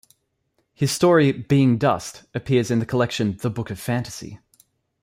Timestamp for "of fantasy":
3.69-4.39